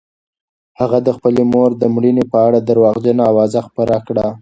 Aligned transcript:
هغه 0.79 0.97
د 1.07 1.09
خپلې 1.17 1.43
مور 1.53 1.69
د 1.77 1.83
مړینې 1.95 2.23
په 2.31 2.37
اړه 2.47 2.59
درواغجنه 2.61 3.23
اوازه 3.31 3.59
خپره 3.67 3.95
کړه. 4.07 4.27